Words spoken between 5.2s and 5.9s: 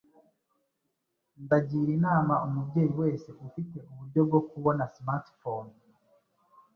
phone